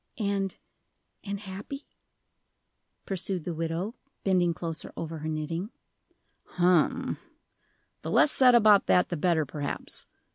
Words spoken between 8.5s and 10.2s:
about that the better, perhaps.